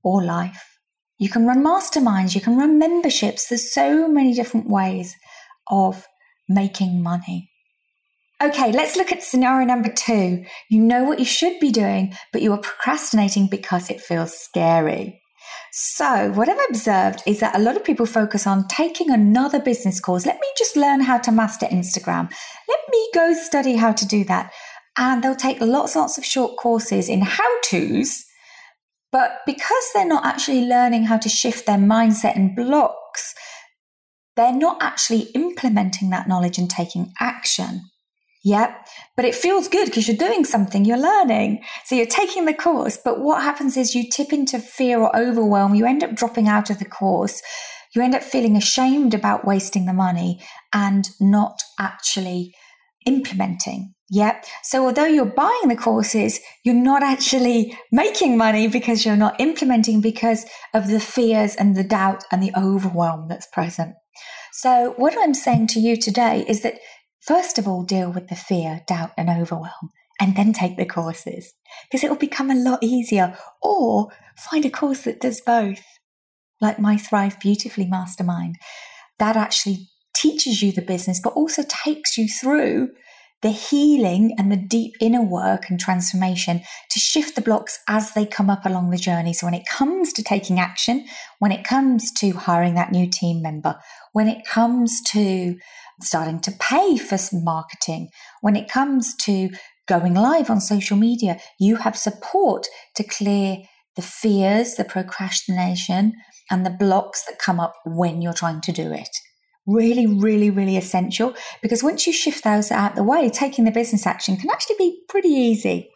or 0.04 0.24
life. 0.24 0.80
You 1.20 1.30
can 1.30 1.46
run 1.46 1.64
masterminds, 1.64 2.36
you 2.36 2.42
can 2.42 2.58
run 2.58 2.78
memberships. 2.78 3.48
There's 3.48 3.74
so 3.74 4.08
many 4.08 4.34
different 4.34 4.70
ways 4.70 5.16
of 5.70 6.08
making 6.48 7.02
money. 7.02 7.52
Okay, 8.42 8.72
let's 8.72 8.96
look 8.96 9.12
at 9.12 9.24
scenario 9.24 9.66
number 9.66 9.92
two. 9.92 10.46
You 10.70 10.80
know 10.80 11.04
what 11.04 11.18
you 11.18 11.26
should 11.26 11.60
be 11.60 11.72
doing, 11.72 12.16
but 12.32 12.44
you 12.44 12.54
are 12.54 12.60
procrastinating 12.60 13.48
because 13.48 13.90
it 13.90 14.00
feels 14.00 14.38
scary. 14.38 15.22
So, 15.72 16.32
what 16.32 16.48
I've 16.48 16.70
observed 16.70 17.24
is 17.26 17.40
that 17.40 17.56
a 17.56 17.60
lot 17.60 17.76
of 17.76 17.84
people 17.84 18.06
focus 18.06 18.46
on 18.46 18.68
taking 18.68 19.10
another 19.10 19.60
business 19.60 20.00
course. 20.00 20.26
Let 20.26 20.40
me 20.40 20.48
just 20.58 20.76
learn 20.76 21.02
how 21.02 21.18
to 21.20 21.32
master 21.32 21.66
Instagram. 21.66 22.32
Let 22.68 22.80
me 22.92 23.10
go 23.14 23.34
study 23.34 23.76
how 23.76 23.92
to 23.94 24.08
do 24.08 24.24
that. 24.26 24.52
And 24.98 25.24
they'll 25.24 25.36
take 25.36 25.60
lots 25.60 25.96
lots 25.96 26.18
of 26.18 26.26
short 26.26 26.58
courses 26.58 27.10
in 27.10 27.22
how 27.22 27.62
to's. 27.64 28.24
But 29.12 29.40
because 29.46 29.84
they're 29.94 30.06
not 30.06 30.26
actually 30.26 30.66
learning 30.66 31.06
how 31.06 31.18
to 31.18 31.30
shift 31.30 31.66
their 31.66 31.78
mindset 31.78 32.36
and 32.36 32.56
blocks, 32.56 32.96
they're 34.38 34.54
not 34.54 34.78
actually 34.82 35.24
implementing 35.36 36.12
that 36.12 36.28
knowledge 36.28 36.58
and 36.58 36.70
taking 36.70 37.12
action. 37.20 37.82
Yep. 38.44 38.88
But 39.18 39.26
it 39.26 39.36
feels 39.36 39.68
good 39.68 39.88
because 39.88 40.08
you're 40.08 40.16
doing 40.16 40.46
something, 40.46 40.86
you're 40.86 40.98
learning. 40.98 41.64
So 41.84 41.96
you're 41.96 42.06
taking 42.06 42.46
the 42.46 42.54
course. 42.54 42.98
But 43.04 43.20
what 43.20 43.44
happens 43.44 43.76
is 43.76 43.94
you 43.94 44.10
tip 44.10 44.32
into 44.32 44.60
fear 44.60 45.00
or 45.00 45.14
overwhelm. 45.14 45.76
You 45.76 45.86
end 45.86 46.04
up 46.04 46.16
dropping 46.16 46.48
out 46.48 46.70
of 46.70 46.80
the 46.80 46.86
course. 46.86 47.42
You 47.94 48.02
end 48.02 48.16
up 48.16 48.24
feeling 48.24 48.56
ashamed 48.56 49.14
about 49.14 49.46
wasting 49.46 49.86
the 49.86 49.94
money 49.94 50.40
and 50.74 51.10
not 51.20 51.62
actually 51.80 52.54
implementing. 53.06 53.94
Yep. 54.10 54.46
So 54.64 54.86
although 54.86 55.06
you're 55.06 55.26
buying 55.26 55.68
the 55.68 55.76
courses, 55.76 56.40
you're 56.64 56.76
not 56.76 57.04
actually 57.04 57.78
making 57.92 58.38
money 58.38 58.68
because 58.68 59.06
you're 59.06 59.18
not 59.18 59.40
implementing 59.42 60.00
because 60.00 60.46
of 60.74 60.88
the 60.88 61.02
fears 61.02 61.56
and 61.56 61.76
the 61.76 61.84
doubt 61.84 62.24
and 62.32 62.42
the 62.42 62.54
overwhelm 62.56 63.28
that's 63.28 63.48
present. 63.48 63.96
So 64.54 64.94
what 64.98 65.16
I'm 65.18 65.34
saying 65.34 65.68
to 65.68 65.80
you 65.80 65.98
today 65.98 66.46
is 66.48 66.62
that 66.62 66.80
first 67.20 67.58
of 67.58 67.68
all, 67.68 67.84
deal 67.84 68.12
with 68.12 68.28
the 68.28 68.36
fear, 68.36 68.82
doubt 68.88 69.12
and 69.18 69.30
overwhelm 69.30 69.92
and 70.20 70.36
then 70.36 70.54
take 70.54 70.78
the 70.78 70.86
courses 70.86 71.54
because 71.84 72.04
it 72.04 72.10
will 72.10 72.18
become 72.18 72.50
a 72.50 72.56
lot 72.56 72.80
easier 72.82 73.38
or 73.62 74.10
find 74.36 74.66
a 74.66 74.70
course 74.70 75.02
that 75.02 75.22
does 75.22 75.42
both 75.42 75.84
like 76.60 76.80
my 76.80 76.98
Thrive 76.98 77.40
Beautifully 77.40 77.86
Mastermind. 77.86 78.56
That 79.20 79.36
actually 79.36 79.90
teaches 80.16 80.62
you 80.62 80.72
the 80.72 80.82
business, 80.82 81.20
but 81.24 81.34
also 81.34 81.64
takes 81.68 82.18
you 82.18 82.28
through 82.28 82.90
the 83.42 83.52
healing 83.52 84.34
and 84.38 84.52
the 84.52 84.58
deep 84.58 84.94
inner 85.00 85.22
work 85.22 85.70
and 85.70 85.80
transformation 85.80 86.62
to 86.90 87.00
shift 87.00 87.36
the 87.36 87.42
blocks 87.42 87.80
as 87.88 88.14
they 88.14 88.26
come 88.26 88.50
up 88.50 88.66
along 88.66 88.90
the 88.90 88.98
journey. 88.98 89.34
So 89.34 89.46
when 89.46 89.54
it 89.54 89.68
comes 89.70 90.12
to 90.14 90.24
taking 90.24 90.60
action, 90.60 91.06
when 91.40 91.52
it 91.52 91.64
comes 91.64 92.12
to 92.20 92.32
hiring 92.32 92.74
that 92.76 92.92
new 92.92 93.08
team 93.10 93.42
member, 93.42 93.76
when 94.14 94.28
it 94.28 94.46
comes 94.46 95.02
to 95.12 95.56
starting 96.02 96.40
to 96.42 96.52
pay 96.60 96.98
for 96.98 97.18
some 97.18 97.44
marketing, 97.44 98.10
when 98.42 98.56
it 98.56 98.70
comes 98.70 99.16
to 99.24 99.50
going 99.88 100.16
live 100.16 100.50
on 100.50 100.60
social 100.60 100.98
media, 100.98 101.40
you 101.60 101.78
have 101.78 101.96
support 101.96 102.68
to 102.96 103.04
clear 103.04 103.58
the 103.96 104.02
fears, 104.02 104.76
the 104.76 104.84
procrastination, 104.84 106.14
and 106.50 106.66
the 106.66 106.70
blocks 106.72 107.26
that 107.26 107.40
come 107.40 107.60
up 107.60 107.74
when 107.86 108.22
you're 108.22 108.34
trying 108.34 108.62
to 108.62 108.72
do 108.72 108.92
it 108.92 109.10
really, 109.68 110.08
really, 110.08 110.50
really 110.50 110.78
essential 110.78 111.36
because 111.62 111.84
once 111.84 112.08
you 112.08 112.14
shift 112.14 112.44
those 112.44 112.72
out 112.72 112.96
the 112.96 113.04
way, 113.04 113.30
taking 113.30 113.66
the 113.66 113.72
business 113.72 114.08
action 114.08 114.38
can 114.38 114.50
actually 114.50 114.78
be 114.78 115.02
pretty 115.10 115.30
easy. 115.30 115.92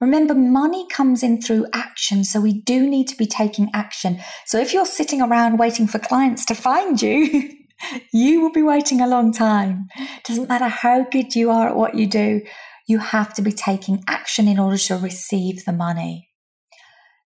Remember, 0.00 0.34
money 0.34 0.86
comes 0.88 1.22
in 1.22 1.42
through 1.42 1.66
action, 1.74 2.24
so 2.24 2.40
we 2.40 2.52
do 2.62 2.88
need 2.88 3.06
to 3.08 3.16
be 3.16 3.26
taking 3.26 3.70
action. 3.74 4.18
So 4.46 4.58
if 4.58 4.72
you're 4.72 4.86
sitting 4.86 5.20
around 5.20 5.58
waiting 5.58 5.86
for 5.86 5.98
clients 5.98 6.44
to 6.46 6.54
find 6.54 7.00
you, 7.00 7.50
you 8.12 8.40
will 8.40 8.52
be 8.52 8.62
waiting 8.62 9.00
a 9.00 9.06
long 9.06 9.32
time. 9.32 9.88
Doesn't 10.24 10.48
matter 10.48 10.68
how 10.68 11.06
good 11.10 11.34
you 11.34 11.50
are 11.50 11.68
at 11.68 11.76
what 11.76 11.96
you 11.96 12.06
do, 12.06 12.42
you 12.88 12.98
have 12.98 13.34
to 13.34 13.42
be 13.42 13.52
taking 13.52 14.02
action 14.06 14.48
in 14.48 14.58
order 14.58 14.78
to 14.78 14.96
receive 14.96 15.64
the 15.64 15.72
money. 15.72 16.30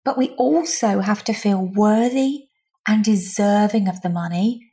But 0.05 0.17
we 0.17 0.29
also 0.31 1.01
have 1.01 1.23
to 1.25 1.33
feel 1.33 1.69
worthy 1.75 2.45
and 2.87 3.03
deserving 3.03 3.87
of 3.87 4.01
the 4.01 4.09
money 4.09 4.70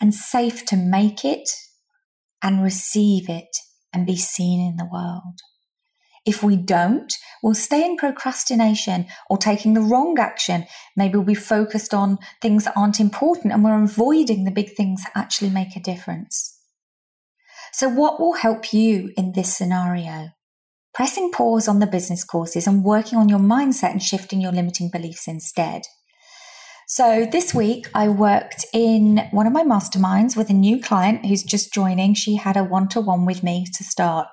and 0.00 0.14
safe 0.14 0.64
to 0.66 0.76
make 0.76 1.24
it 1.24 1.48
and 2.42 2.62
receive 2.62 3.28
it 3.28 3.56
and 3.92 4.06
be 4.06 4.16
seen 4.16 4.60
in 4.60 4.76
the 4.76 4.88
world. 4.90 5.40
If 6.24 6.42
we 6.42 6.56
don't, 6.56 7.12
we'll 7.42 7.54
stay 7.54 7.84
in 7.84 7.96
procrastination 7.96 9.06
or 9.28 9.38
taking 9.38 9.74
the 9.74 9.80
wrong 9.80 10.18
action. 10.18 10.66
Maybe 10.96 11.16
we'll 11.16 11.24
be 11.24 11.34
focused 11.34 11.92
on 11.92 12.18
things 12.40 12.64
that 12.64 12.76
aren't 12.76 13.00
important 13.00 13.52
and 13.52 13.64
we're 13.64 13.82
avoiding 13.82 14.44
the 14.44 14.52
big 14.52 14.74
things 14.74 15.02
that 15.02 15.12
actually 15.16 15.50
make 15.50 15.74
a 15.76 15.80
difference. 15.80 16.58
So, 17.72 17.88
what 17.88 18.20
will 18.20 18.34
help 18.34 18.72
you 18.72 19.12
in 19.16 19.32
this 19.32 19.56
scenario? 19.56 20.28
Pressing 20.94 21.32
pause 21.32 21.68
on 21.68 21.78
the 21.78 21.86
business 21.86 22.22
courses 22.22 22.66
and 22.66 22.84
working 22.84 23.18
on 23.18 23.28
your 23.28 23.38
mindset 23.38 23.92
and 23.92 24.02
shifting 24.02 24.40
your 24.40 24.52
limiting 24.52 24.90
beliefs 24.90 25.26
instead. 25.26 25.82
So 26.94 27.24
this 27.24 27.54
week 27.54 27.88
I 27.94 28.10
worked 28.10 28.66
in 28.74 29.26
one 29.30 29.46
of 29.46 29.52
my 29.54 29.62
masterminds 29.62 30.36
with 30.36 30.50
a 30.50 30.52
new 30.52 30.78
client 30.78 31.24
who's 31.24 31.42
just 31.42 31.72
joining. 31.72 32.12
She 32.12 32.36
had 32.36 32.54
a 32.54 32.64
one 32.64 32.86
to 32.88 33.00
one 33.00 33.24
with 33.24 33.42
me 33.42 33.64
to 33.76 33.82
start. 33.82 34.28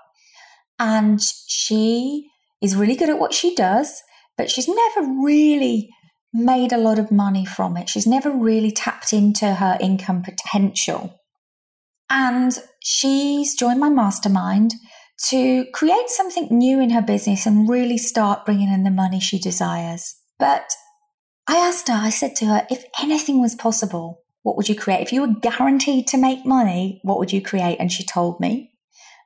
And 0.77 1.21
she 1.47 2.27
is 2.61 2.75
really 2.75 2.97
good 2.97 3.09
at 3.09 3.17
what 3.17 3.33
she 3.33 3.55
does, 3.55 4.03
but 4.37 4.51
she's 4.51 4.67
never 4.67 5.07
really 5.23 5.87
made 6.33 6.73
a 6.73 6.77
lot 6.77 6.99
of 6.99 7.13
money 7.13 7.45
from 7.45 7.77
it. 7.77 7.87
She's 7.87 8.05
never 8.05 8.29
really 8.29 8.71
tapped 8.71 9.13
into 9.13 9.53
her 9.53 9.77
income 9.79 10.21
potential. 10.21 11.17
And 12.09 12.59
she's 12.83 13.55
joined 13.55 13.79
my 13.79 13.89
mastermind 13.89 14.73
to 15.29 15.63
create 15.73 16.09
something 16.09 16.49
new 16.51 16.81
in 16.81 16.89
her 16.89 17.01
business 17.01 17.45
and 17.45 17.69
really 17.69 17.97
start 17.97 18.45
bringing 18.45 18.67
in 18.67 18.83
the 18.83 18.91
money 18.91 19.21
she 19.21 19.39
desires. 19.39 20.13
But 20.37 20.69
I 21.49 21.55
asked 21.55 21.87
her, 21.87 21.95
I 21.95 22.11
said 22.11 22.35
to 22.35 22.45
her, 22.45 22.67
if 22.69 22.85
anything 23.01 23.41
was 23.41 23.55
possible, 23.55 24.21
what 24.43 24.55
would 24.55 24.69
you 24.69 24.75
create? 24.75 25.01
If 25.01 25.11
you 25.11 25.21
were 25.21 25.33
guaranteed 25.33 26.05
to 26.09 26.17
make 26.17 26.45
money, 26.45 26.99
what 27.01 27.17
would 27.17 27.33
you 27.33 27.41
create? 27.41 27.77
And 27.79 27.91
she 27.91 28.05
told 28.05 28.39
me. 28.39 28.71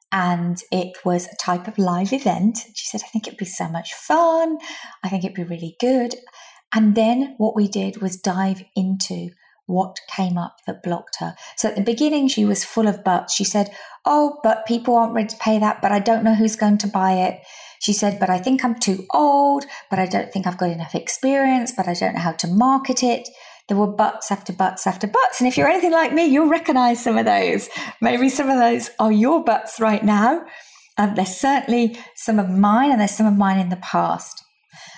And 0.09 0.57
it 0.71 0.95
was 1.03 1.25
a 1.27 1.35
type 1.35 1.67
of 1.67 1.77
live 1.77 2.13
event. 2.13 2.59
She 2.75 2.85
said, 2.85 3.01
I 3.03 3.09
think 3.09 3.27
it'd 3.27 3.37
be 3.37 3.43
so 3.43 3.67
much 3.67 3.93
fun. 3.93 4.57
I 5.03 5.09
think 5.09 5.25
it'd 5.25 5.35
be 5.35 5.43
really 5.43 5.75
good. 5.81 6.15
And 6.73 6.95
then 6.95 7.35
what 7.39 7.57
we 7.57 7.67
did 7.67 8.01
was 8.01 8.15
dive 8.15 8.63
into 8.73 9.31
what 9.65 9.97
came 10.15 10.37
up 10.37 10.55
that 10.65 10.81
blocked 10.81 11.17
her. 11.19 11.35
So 11.57 11.67
at 11.67 11.75
the 11.75 11.81
beginning, 11.81 12.29
she 12.29 12.45
was 12.45 12.63
full 12.63 12.87
of 12.87 13.03
buts. 13.03 13.35
She 13.35 13.43
said, 13.43 13.69
Oh, 14.05 14.39
but 14.43 14.65
people 14.65 14.95
aren't 14.95 15.13
ready 15.13 15.27
to 15.27 15.37
pay 15.37 15.59
that, 15.59 15.81
but 15.81 15.91
I 15.91 15.99
don't 15.99 16.23
know 16.23 16.35
who's 16.35 16.55
going 16.55 16.77
to 16.79 16.87
buy 16.87 17.13
it. 17.15 17.41
She 17.83 17.91
said, 17.91 18.17
but 18.17 18.29
I 18.29 18.39
think 18.39 18.63
I'm 18.63 18.79
too 18.79 19.05
old, 19.13 19.65
but 19.89 19.99
I 19.99 20.05
don't 20.05 20.31
think 20.31 20.47
I've 20.47 20.57
got 20.57 20.69
enough 20.69 20.95
experience, 20.95 21.73
but 21.75 21.85
I 21.85 21.93
don't 21.93 22.13
know 22.13 22.21
how 22.21 22.31
to 22.31 22.47
market 22.47 23.03
it. 23.03 23.27
There 23.67 23.75
were 23.75 23.91
buts 23.91 24.31
after 24.31 24.53
buts 24.53 24.87
after 24.87 25.05
buts. 25.05 25.41
And 25.41 25.49
if 25.49 25.57
you're 25.57 25.67
anything 25.67 25.91
like 25.91 26.13
me, 26.13 26.25
you'll 26.25 26.47
recognize 26.47 27.03
some 27.03 27.17
of 27.17 27.25
those. 27.25 27.67
Maybe 27.99 28.29
some 28.29 28.49
of 28.49 28.57
those 28.57 28.89
are 28.99 29.11
your 29.11 29.43
buts 29.43 29.81
right 29.81 30.01
now. 30.01 30.45
Um, 30.97 31.15
there's 31.15 31.35
certainly 31.35 31.99
some 32.15 32.39
of 32.39 32.49
mine, 32.49 32.91
and 32.91 33.01
there's 33.01 33.11
some 33.11 33.27
of 33.27 33.35
mine 33.35 33.59
in 33.59 33.67
the 33.67 33.75
past. 33.75 34.41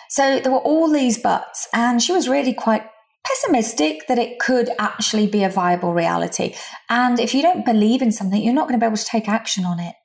So 0.10 0.40
there 0.40 0.52
were 0.52 0.60
all 0.60 0.92
these 0.92 1.18
buts, 1.18 1.68
and 1.74 2.00
she 2.00 2.12
was 2.12 2.30
really 2.30 2.54
quite 2.54 2.86
pessimistic 3.26 4.08
that 4.08 4.20
it 4.20 4.38
could 4.38 4.70
actually 4.78 5.26
be 5.26 5.44
a 5.44 5.50
viable 5.50 5.96
reality. 5.96 6.54
And 6.88 7.20
if 7.20 7.34
you 7.34 7.42
don't 7.42 7.66
believe 7.66 8.04
in 8.04 8.12
something, 8.12 8.44
you're 8.44 8.54
not 8.54 8.68
going 8.68 8.80
to 8.80 8.84
be 8.84 8.88
able 8.88 8.98
to 8.98 9.06
take 9.06 9.28
action 9.28 9.66
on 9.66 9.80
it. 9.80 9.96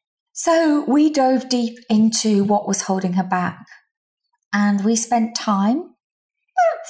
So 0.42 0.86
we 0.88 1.10
dove 1.10 1.50
deep 1.50 1.76
into 1.90 2.44
what 2.44 2.66
was 2.66 2.80
holding 2.80 3.12
her 3.12 3.22
back. 3.22 3.62
And 4.54 4.82
we 4.82 4.96
spent 4.96 5.36
time, 5.36 5.96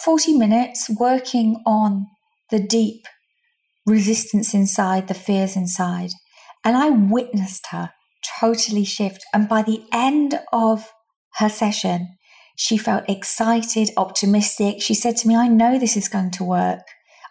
40 0.04 0.38
minutes, 0.38 0.88
working 0.88 1.61
on 1.66 2.07
the 2.50 2.61
deep 2.61 3.07
resistance 3.85 4.54
inside, 4.54 5.09
the 5.09 5.14
fears 5.14 5.57
inside. 5.57 6.11
And 6.64 6.76
I 6.76 6.90
witnessed 6.90 7.66
her 7.73 7.90
totally 8.38 8.85
shift. 8.85 9.25
And 9.35 9.49
by 9.49 9.62
the 9.62 9.83
end 9.92 10.38
of 10.52 10.88
her 11.38 11.49
session, 11.49 12.07
she 12.54 12.76
felt 12.76 13.02
excited, 13.09 13.90
optimistic. 13.97 14.80
She 14.80 14.95
said 14.95 15.16
to 15.16 15.26
me, 15.26 15.35
I 15.35 15.49
know 15.49 15.76
this 15.76 15.97
is 15.97 16.09
going 16.09 16.30
to 16.33 16.45
work. 16.45 16.83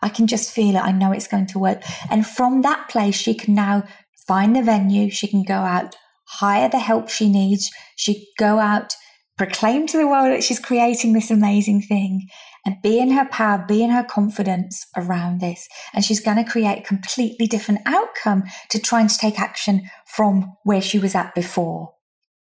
I 0.01 0.09
can 0.09 0.27
just 0.27 0.51
feel 0.51 0.75
it. 0.75 0.83
I 0.83 0.91
know 0.91 1.13
it's 1.13 1.29
going 1.29 1.47
to 1.47 1.59
work. 1.59 1.81
And 2.09 2.27
from 2.27 2.61
that 2.63 2.89
place, 2.89 3.15
she 3.15 3.35
can 3.35 3.55
now 3.55 3.85
find 4.27 4.53
the 4.53 4.61
venue. 4.61 5.09
She 5.09 5.29
can 5.29 5.43
go 5.43 5.53
out, 5.55 5.95
hire 6.29 6.69
the 6.69 6.79
help 6.79 7.09
she 7.09 7.29
needs. 7.29 7.71
She 7.95 8.31
go 8.37 8.59
out, 8.59 8.93
proclaim 9.37 9.87
to 9.87 9.97
the 9.97 10.07
world 10.07 10.31
that 10.31 10.43
she's 10.43 10.59
creating 10.59 11.13
this 11.13 11.31
amazing 11.31 11.81
thing 11.81 12.27
and 12.65 12.81
be 12.83 12.99
in 12.99 13.11
her 13.11 13.25
power, 13.25 13.65
be 13.67 13.83
in 13.83 13.89
her 13.89 14.03
confidence 14.03 14.85
around 14.95 15.39
this. 15.39 15.67
And 15.93 16.03
she's 16.03 16.19
going 16.19 16.43
to 16.43 16.49
create 16.49 16.79
a 16.79 16.87
completely 16.87 17.47
different 17.47 17.81
outcome 17.85 18.43
to 18.69 18.79
trying 18.79 19.07
to 19.07 19.17
take 19.17 19.39
action 19.39 19.89
from 20.05 20.55
where 20.63 20.81
she 20.81 20.99
was 20.99 21.15
at 21.15 21.33
before. 21.33 21.93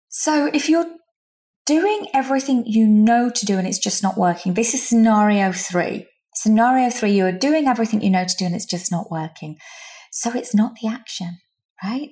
So 0.08 0.46
if 0.52 0.68
you're 0.68 0.90
doing 1.66 2.08
everything 2.14 2.64
you 2.66 2.86
know 2.86 3.30
to 3.30 3.46
do 3.46 3.58
and 3.58 3.68
it's 3.68 3.78
just 3.78 4.02
not 4.02 4.18
working, 4.18 4.54
this 4.54 4.74
is 4.74 4.86
scenario 4.86 5.52
three. 5.52 6.06
Scenario 6.34 6.90
three, 6.90 7.12
you 7.12 7.26
are 7.26 7.32
doing 7.32 7.68
everything 7.68 8.00
you 8.00 8.10
know 8.10 8.24
to 8.24 8.36
do 8.36 8.46
and 8.46 8.54
it's 8.54 8.66
just 8.66 8.90
not 8.90 9.10
working. 9.10 9.58
So 10.10 10.32
it's 10.32 10.54
not 10.54 10.76
the 10.80 10.88
action, 10.88 11.38
right? 11.84 12.10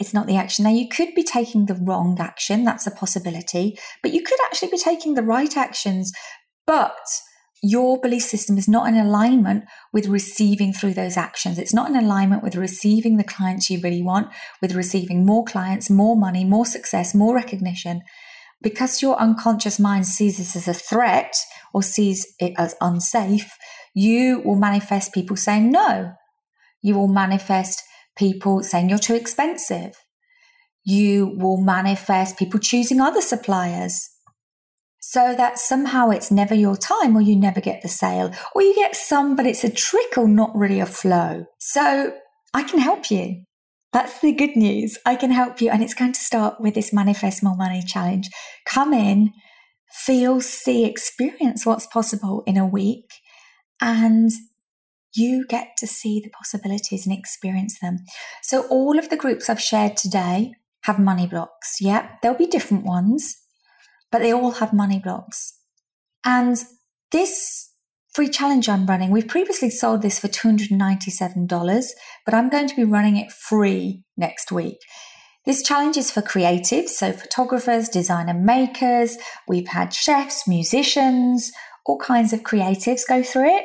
It's 0.00 0.14
not 0.14 0.26
the 0.26 0.36
action. 0.36 0.64
Now, 0.64 0.70
you 0.70 0.88
could 0.88 1.14
be 1.14 1.22
taking 1.22 1.66
the 1.66 1.74
wrong 1.74 2.16
action. 2.18 2.64
That's 2.64 2.86
a 2.86 2.90
possibility. 2.90 3.78
But 4.02 4.14
you 4.14 4.22
could 4.22 4.38
actually 4.46 4.70
be 4.70 4.78
taking 4.78 5.14
the 5.14 5.22
right 5.22 5.54
actions. 5.58 6.10
But 6.66 6.96
your 7.62 8.00
belief 8.00 8.22
system 8.22 8.56
is 8.56 8.66
not 8.66 8.88
in 8.88 8.96
alignment 8.96 9.64
with 9.92 10.08
receiving 10.08 10.72
through 10.72 10.94
those 10.94 11.18
actions. 11.18 11.58
It's 11.58 11.74
not 11.74 11.90
in 11.90 11.96
alignment 11.96 12.42
with 12.42 12.56
receiving 12.56 13.18
the 13.18 13.24
clients 13.24 13.68
you 13.68 13.78
really 13.80 14.02
want, 14.02 14.28
with 14.62 14.74
receiving 14.74 15.26
more 15.26 15.44
clients, 15.44 15.90
more 15.90 16.16
money, 16.16 16.44
more 16.44 16.64
success, 16.64 17.14
more 17.14 17.34
recognition. 17.34 18.00
Because 18.62 19.02
your 19.02 19.20
unconscious 19.20 19.78
mind 19.78 20.06
sees 20.06 20.38
this 20.38 20.56
as 20.56 20.66
a 20.66 20.72
threat 20.72 21.34
or 21.74 21.82
sees 21.82 22.26
it 22.38 22.54
as 22.56 22.74
unsafe, 22.80 23.52
you 23.94 24.40
will 24.46 24.56
manifest 24.56 25.12
people 25.12 25.36
saying 25.36 25.70
no. 25.70 26.14
You 26.80 26.94
will 26.94 27.08
manifest 27.08 27.82
people 28.20 28.62
saying 28.62 28.90
you're 28.90 28.98
too 28.98 29.14
expensive. 29.14 29.94
You 30.84 31.34
will 31.38 31.56
manifest 31.56 32.38
people 32.38 32.60
choosing 32.60 33.00
other 33.00 33.22
suppliers. 33.22 34.08
So 35.00 35.34
that 35.34 35.58
somehow 35.58 36.10
it's 36.10 36.30
never 36.30 36.54
your 36.54 36.76
time 36.76 37.16
or 37.16 37.22
you 37.22 37.34
never 37.34 37.60
get 37.60 37.80
the 37.80 37.88
sale 37.88 38.32
or 38.54 38.62
you 38.62 38.74
get 38.74 38.94
some, 38.94 39.34
but 39.34 39.46
it's 39.46 39.64
a 39.64 39.70
trickle, 39.70 40.28
not 40.28 40.54
really 40.54 40.78
a 40.78 40.86
flow. 40.86 41.46
So 41.58 42.12
I 42.52 42.62
can 42.62 42.78
help 42.78 43.10
you. 43.10 43.44
That's 43.92 44.20
the 44.20 44.32
good 44.32 44.54
news. 44.56 44.98
I 45.06 45.16
can 45.16 45.30
help 45.30 45.60
you. 45.60 45.70
And 45.70 45.82
it's 45.82 45.94
going 45.94 46.12
to 46.12 46.20
start 46.20 46.60
with 46.60 46.74
this 46.74 46.92
Manifest 46.92 47.42
More 47.42 47.56
Money 47.56 47.82
Challenge. 47.84 48.28
Come 48.68 48.92
in, 48.92 49.30
feel, 49.90 50.42
see, 50.42 50.84
experience 50.84 51.64
what's 51.64 51.86
possible 51.86 52.44
in 52.46 52.58
a 52.58 52.66
week. 52.66 53.06
And 53.80 54.30
you 55.14 55.46
get 55.46 55.76
to 55.78 55.86
see 55.86 56.20
the 56.20 56.30
possibilities 56.30 57.06
and 57.06 57.16
experience 57.16 57.78
them. 57.80 57.98
So, 58.42 58.66
all 58.68 58.98
of 58.98 59.08
the 59.08 59.16
groups 59.16 59.48
I've 59.48 59.60
shared 59.60 59.96
today 59.96 60.52
have 60.82 60.98
money 60.98 61.26
blocks. 61.26 61.76
Yeah, 61.80 62.08
there'll 62.22 62.38
be 62.38 62.46
different 62.46 62.84
ones, 62.84 63.36
but 64.10 64.20
they 64.20 64.32
all 64.32 64.52
have 64.52 64.72
money 64.72 65.00
blocks. 65.02 65.58
And 66.24 66.56
this 67.10 67.70
free 68.14 68.28
challenge 68.28 68.68
I'm 68.68 68.86
running. 68.86 69.10
We've 69.10 69.28
previously 69.28 69.70
sold 69.70 70.02
this 70.02 70.18
for 70.18 70.28
$297, 70.28 71.86
but 72.24 72.34
I'm 72.34 72.48
going 72.48 72.68
to 72.68 72.76
be 72.76 72.84
running 72.84 73.16
it 73.16 73.30
free 73.30 74.04
next 74.16 74.50
week. 74.50 74.78
This 75.46 75.62
challenge 75.62 75.96
is 75.96 76.10
for 76.10 76.20
creatives, 76.20 76.90
so 76.90 77.12
photographers, 77.12 77.88
designer 77.88 78.34
makers. 78.34 79.16
We've 79.48 79.68
had 79.68 79.94
chefs, 79.94 80.46
musicians, 80.46 81.50
all 81.86 81.98
kinds 81.98 82.32
of 82.32 82.42
creatives 82.42 83.02
go 83.08 83.22
through 83.22 83.56
it. 83.56 83.64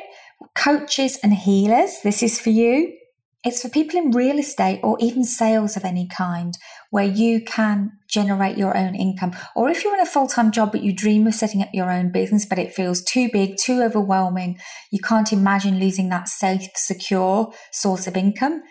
Coaches 0.56 1.18
and 1.22 1.34
healers, 1.34 2.00
this 2.02 2.22
is 2.22 2.40
for 2.40 2.50
you. 2.50 2.96
It's 3.44 3.62
for 3.62 3.68
people 3.68 4.00
in 4.00 4.10
real 4.10 4.38
estate 4.38 4.80
or 4.82 4.96
even 4.98 5.22
sales 5.22 5.76
of 5.76 5.84
any 5.84 6.08
kind 6.08 6.54
where 6.90 7.04
you 7.04 7.40
can 7.42 7.92
generate 8.08 8.58
your 8.58 8.76
own 8.76 8.96
income. 8.96 9.32
Or 9.54 9.68
if 9.68 9.84
you're 9.84 9.94
in 9.94 10.00
a 10.00 10.06
full 10.06 10.26
time 10.26 10.50
job, 10.50 10.72
but 10.72 10.82
you 10.82 10.92
dream 10.92 11.26
of 11.26 11.34
setting 11.34 11.62
up 11.62 11.68
your 11.72 11.90
own 11.90 12.10
business, 12.10 12.46
but 12.46 12.58
it 12.58 12.74
feels 12.74 13.02
too 13.02 13.28
big, 13.32 13.56
too 13.62 13.82
overwhelming, 13.82 14.58
you 14.90 14.98
can't 14.98 15.32
imagine 15.32 15.78
losing 15.78 16.08
that 16.08 16.28
safe, 16.28 16.68
secure 16.74 17.52
source 17.70 18.06
of 18.06 18.16
income, 18.16 18.62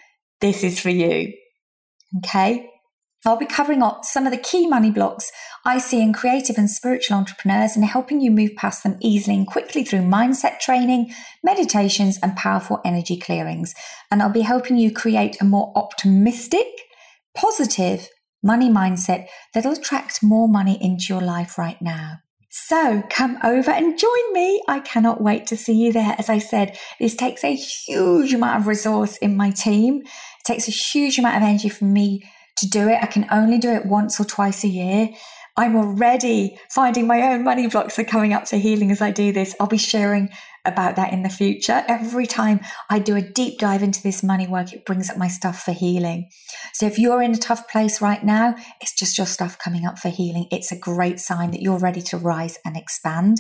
this 0.41 0.63
is 0.63 0.79
for 0.79 0.89
you. 0.89 1.33
Okay. 2.17 2.69
I'll 3.25 3.37
be 3.37 3.47
covering 3.47 3.81
up 3.81 4.05
some 4.05 4.27
of 4.27 4.31
the 4.31 4.37
key 4.37 4.67
money 4.67 4.91
blocks 4.91 5.31
I 5.65 5.79
see 5.79 5.99
in 5.99 6.13
creative 6.13 6.59
and 6.59 6.69
spiritual 6.69 7.17
entrepreneurs 7.17 7.75
and 7.75 7.83
helping 7.83 8.21
you 8.21 8.29
move 8.29 8.55
past 8.55 8.83
them 8.83 8.97
easily 9.01 9.35
and 9.35 9.47
quickly 9.47 9.83
through 9.83 10.01
mindset 10.01 10.59
training, 10.59 11.11
meditations, 11.43 12.19
and 12.21 12.35
powerful 12.35 12.81
energy 12.85 13.17
clearings. 13.17 13.73
And 14.11 14.21
I'll 14.21 14.29
be 14.29 14.41
helping 14.41 14.77
you 14.77 14.91
create 14.91 15.41
a 15.41 15.45
more 15.45 15.73
optimistic, 15.75 16.67
positive 17.35 18.09
money 18.43 18.69
mindset 18.69 19.25
that'll 19.55 19.73
attract 19.73 20.21
more 20.21 20.47
money 20.47 20.77
into 20.79 21.05
your 21.09 21.21
life 21.21 21.57
right 21.57 21.81
now. 21.81 22.19
So 22.51 23.03
come 23.09 23.39
over 23.43 23.71
and 23.71 23.97
join 23.97 24.33
me. 24.33 24.61
I 24.67 24.79
cannot 24.81 25.19
wait 25.19 25.47
to 25.47 25.57
see 25.57 25.73
you 25.73 25.91
there. 25.91 26.15
As 26.19 26.29
I 26.29 26.37
said, 26.37 26.77
this 26.99 27.15
takes 27.15 27.43
a 27.43 27.55
huge 27.55 28.35
amount 28.35 28.61
of 28.61 28.67
resource 28.67 29.17
in 29.17 29.35
my 29.35 29.49
team. 29.49 30.03
It 30.03 30.45
takes 30.45 30.67
a 30.67 30.71
huge 30.71 31.17
amount 31.17 31.37
of 31.37 31.43
energy 31.43 31.69
from 31.69 31.91
me 31.91 32.23
to 32.57 32.67
do 32.67 32.87
it. 32.87 32.99
I 33.01 33.07
can 33.07 33.27
only 33.31 33.57
do 33.57 33.69
it 33.69 33.85
once 33.85 34.19
or 34.19 34.25
twice 34.25 34.63
a 34.63 34.67
year. 34.67 35.09
I'm 35.57 35.75
already 35.77 36.57
finding 36.69 37.07
my 37.07 37.21
own 37.33 37.43
money 37.43 37.67
blocks 37.67 37.97
are 37.97 38.03
coming 38.03 38.33
up 38.33 38.45
to 38.45 38.57
healing 38.57 38.91
as 38.91 39.01
I 39.01 39.11
do 39.11 39.31
this. 39.31 39.55
I'll 39.59 39.67
be 39.67 39.77
sharing 39.77 40.29
about 40.65 40.97
that 40.97 41.13
in 41.13 41.23
the 41.23 41.29
future. 41.29 41.83
Every 41.87 42.25
time 42.25 42.59
I 42.89 42.99
do 42.99 43.15
a 43.15 43.21
deep 43.21 43.59
dive 43.59 43.83
into 43.83 44.03
this 44.03 44.21
money 44.21 44.47
work, 44.47 44.73
it 44.73 44.85
brings 44.85 45.09
up 45.09 45.17
my 45.17 45.29
stuff 45.29 45.63
for 45.63 45.71
healing. 45.71 46.29
So 46.73 46.87
if 46.87 46.99
you're 46.99 47.21
in 47.21 47.33
a 47.33 47.37
tough 47.37 47.69
place 47.69 48.01
right 48.01 48.23
now, 48.23 48.55
it's 48.81 48.95
just 48.95 49.17
your 49.17 49.27
stuff 49.27 49.57
coming 49.57 49.85
up 49.85 49.97
for 49.97 50.09
healing. 50.09 50.47
It's 50.51 50.71
a 50.71 50.79
great 50.79 51.19
sign 51.19 51.51
that 51.51 51.61
you're 51.61 51.79
ready 51.79 52.01
to 52.01 52.17
rise 52.17 52.57
and 52.65 52.75
expand. 52.75 53.37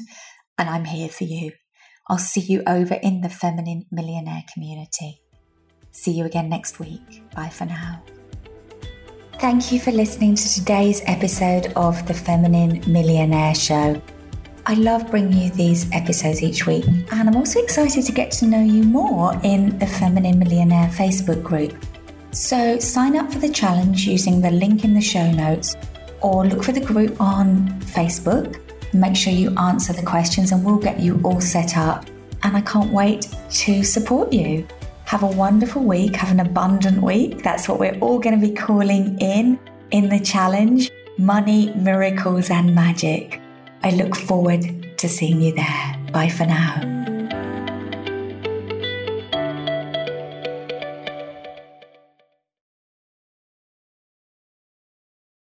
And 0.57 0.69
I'm 0.69 0.85
here 0.85 1.09
for 1.09 1.25
you. 1.25 1.51
I'll 2.07 2.17
see 2.17 2.41
you 2.41 2.63
over 2.67 2.93
in 2.93 3.21
the 3.21 3.29
Feminine 3.29 3.87
Millionaire 3.91 4.43
community. 4.53 5.19
See 5.91 6.11
you 6.11 6.25
again 6.25 6.49
next 6.49 6.79
week. 6.79 7.23
Bye 7.35 7.49
for 7.49 7.65
now. 7.65 8.03
Thank 9.45 9.71
you 9.71 9.79
for 9.79 9.91
listening 9.91 10.33
to 10.33 10.53
today's 10.55 11.03
episode 11.05 11.71
of 11.75 12.07
the 12.07 12.15
Feminine 12.15 12.81
Millionaire 12.91 13.53
Show. 13.53 14.01
I 14.65 14.73
love 14.73 15.11
bringing 15.11 15.37
you 15.37 15.49
these 15.51 15.87
episodes 15.91 16.41
each 16.41 16.65
week, 16.65 16.83
and 16.87 17.29
I'm 17.29 17.35
also 17.35 17.61
excited 17.61 18.05
to 18.05 18.11
get 18.11 18.31
to 18.39 18.47
know 18.47 18.63
you 18.63 18.81
more 18.81 19.39
in 19.43 19.77
the 19.77 19.85
Feminine 19.85 20.39
Millionaire 20.39 20.87
Facebook 20.87 21.43
group. 21.43 21.75
So 22.31 22.79
sign 22.79 23.15
up 23.15 23.31
for 23.31 23.37
the 23.37 23.51
challenge 23.51 24.07
using 24.07 24.41
the 24.41 24.49
link 24.49 24.83
in 24.83 24.95
the 24.95 24.99
show 24.99 25.29
notes, 25.29 25.75
or 26.21 26.43
look 26.43 26.63
for 26.63 26.71
the 26.71 26.81
group 26.81 27.21
on 27.21 27.67
Facebook. 27.81 28.59
Make 28.95 29.15
sure 29.15 29.31
you 29.31 29.55
answer 29.59 29.93
the 29.93 30.01
questions, 30.01 30.53
and 30.53 30.65
we'll 30.65 30.79
get 30.79 30.99
you 30.99 31.21
all 31.23 31.39
set 31.39 31.77
up. 31.77 32.07
And 32.41 32.57
I 32.57 32.61
can't 32.61 32.91
wait 32.91 33.27
to 33.51 33.83
support 33.83 34.33
you. 34.33 34.67
Have 35.15 35.23
a 35.23 35.27
wonderful 35.27 35.81
week. 35.81 36.17
Have 36.17 36.31
an 36.31 36.41
abundant 36.41 37.01
week. 37.01 37.41
That's 37.41 37.69
what 37.69 37.79
we're 37.79 37.97
all 37.99 38.19
going 38.19 38.37
to 38.37 38.47
be 38.47 38.53
calling 38.53 39.17
in 39.19 39.57
in 39.91 40.09
the 40.09 40.19
challenge 40.19 40.91
Money, 41.17 41.73
Miracles, 41.73 42.49
and 42.49 42.75
Magic. 42.75 43.39
I 43.81 43.91
look 43.91 44.13
forward 44.13 44.97
to 44.97 45.07
seeing 45.07 45.39
you 45.39 45.55
there. 45.55 45.97
Bye 46.11 46.27
for 46.27 46.45
now. 46.45 46.94